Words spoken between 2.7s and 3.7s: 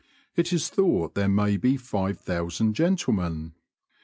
gentlemen.